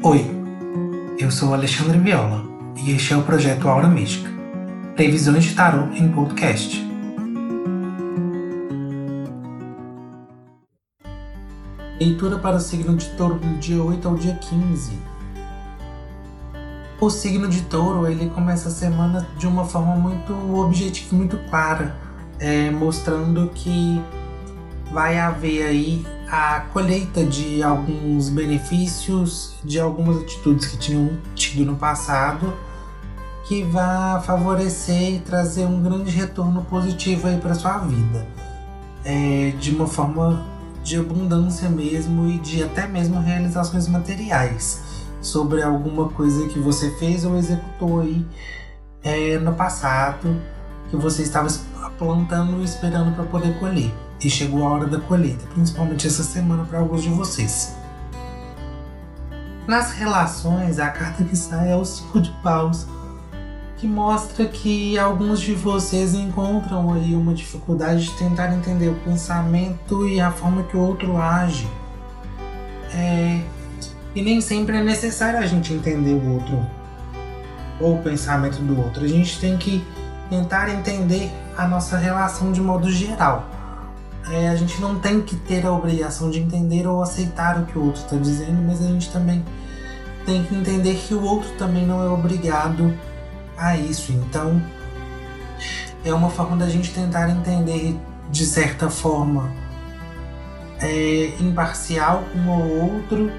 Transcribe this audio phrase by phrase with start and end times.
[0.00, 0.24] Oi,
[1.18, 2.44] eu sou Alexandre Viola
[2.76, 4.30] e este é o projeto Aura Mística
[4.94, 6.86] Previsões de Tarot em Podcast.
[11.98, 14.92] Leitura para o signo de touro do dia 8 ao dia 15.
[17.00, 21.96] O signo de touro ele começa a semana de uma forma muito objetiva, muito clara,
[22.38, 24.00] é, mostrando que
[24.92, 31.76] vai haver aí a colheita de alguns benefícios, de algumas atitudes que tinham tido no
[31.76, 32.52] passado,
[33.46, 38.26] que vai favorecer e trazer um grande retorno positivo aí para sua vida,
[39.04, 40.44] é, de uma forma
[40.84, 44.82] de abundância mesmo e de até mesmo realizações materiais
[45.22, 48.24] sobre alguma coisa que você fez ou executou aí
[49.02, 50.40] é, no passado
[50.90, 51.48] que você estava
[51.98, 56.64] plantando e esperando para poder colher e chegou a hora da colheita, principalmente essa semana
[56.64, 57.76] para alguns de vocês.
[59.66, 62.86] Nas relações, a carta que sai é o Cinco de Paus,
[63.76, 70.08] que mostra que alguns de vocês encontram aí uma dificuldade de tentar entender o pensamento
[70.08, 71.68] e a forma que o outro age.
[72.92, 73.40] É...
[74.14, 76.66] E nem sempre é necessário a gente entender o outro
[77.78, 79.04] ou o pensamento do outro.
[79.04, 79.86] A gente tem que
[80.28, 83.57] tentar entender a nossa relação de modo geral
[84.30, 87.78] é, a gente não tem que ter a obrigação de entender ou aceitar o que
[87.78, 89.44] o outro está dizendo, mas a gente também
[90.26, 92.94] tem que entender que o outro também não é obrigado
[93.56, 94.12] a isso.
[94.12, 94.62] Então,
[96.04, 97.96] é uma forma da gente tentar entender
[98.30, 99.50] de certa forma
[100.80, 103.32] é, imparcial um ao outro,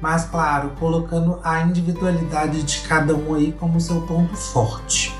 [0.00, 5.12] mas claro, colocando a individualidade de cada um aí como seu ponto forte.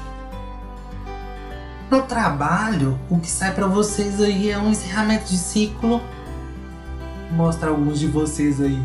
[1.91, 6.01] No trabalho, o que sai para vocês aí é um encerramento de ciclo.
[7.31, 8.83] Mostra alguns de vocês aí.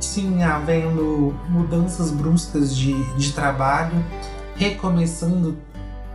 [0.00, 4.04] Sim, havendo mudanças bruscas de, de trabalho,
[4.56, 5.56] recomeçando,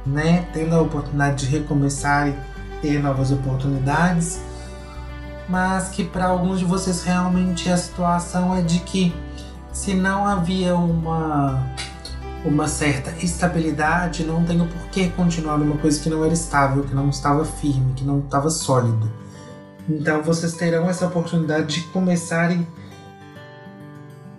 [0.05, 0.47] né?
[0.53, 2.35] Tendo a oportunidade de recomeçar e
[2.81, 4.39] ter novas oportunidades.
[5.49, 9.13] Mas que para alguns de vocês realmente a situação é de que
[9.71, 11.63] se não havia uma
[12.47, 16.95] uma certa estabilidade, não tenho por que continuar numa coisa que não era estável, que
[16.95, 19.11] não estava firme, que não estava sólido.
[19.89, 22.65] Então vocês terão essa oportunidade de começarem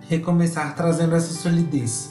[0.07, 2.09] recomeçar trazendo essa solidez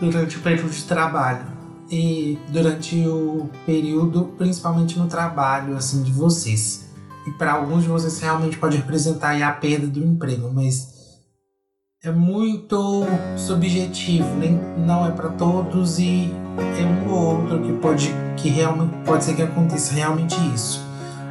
[0.00, 1.44] durante o período de trabalho
[1.90, 6.86] e durante o período, principalmente no trabalho assim de vocês.
[7.26, 10.97] E para alguns de vocês realmente pode representar a perda do emprego, mas
[12.04, 13.04] é muito
[13.36, 18.94] subjetivo, nem não é para todos e é um ou outro que pode que realmente
[19.04, 20.80] pode ser que aconteça realmente isso.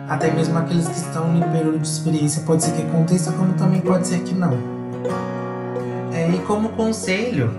[0.09, 3.79] Até mesmo aqueles que estão no período de experiência pode ser que aconteça, como também
[3.79, 4.57] pode ser que não.
[6.11, 7.49] É, e como conselho,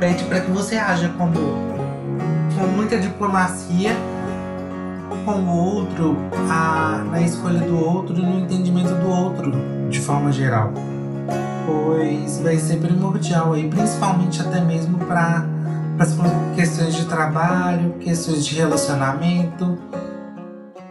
[0.00, 3.92] pede para que você haja como com muita diplomacia
[5.24, 6.16] com o outro,
[6.50, 9.52] a, na escolha do outro e no entendimento do outro
[9.88, 10.72] de forma geral
[11.66, 15.44] pois vai ser primordial aí, principalmente até mesmo para
[15.98, 16.16] as
[16.54, 19.78] questões de trabalho, questões de relacionamento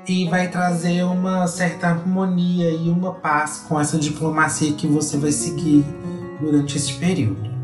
[0.07, 5.31] e vai trazer uma certa harmonia e uma paz com essa diplomacia que você vai
[5.31, 5.83] seguir
[6.39, 7.55] durante este período.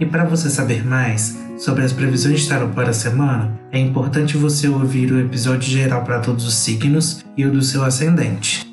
[0.00, 4.36] E para você saber mais sobre as previsões de tarot para a semana, é importante
[4.36, 8.67] você ouvir o episódio geral para todos os signos e o do seu ascendente.